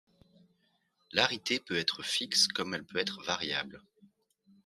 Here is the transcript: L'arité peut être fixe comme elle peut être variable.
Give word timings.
L'arité 1.11 1.59
peut 1.59 1.75
être 1.75 2.01
fixe 2.01 2.47
comme 2.47 2.73
elle 2.73 2.83
peut 2.85 2.97
être 2.97 3.21
variable. 3.23 3.83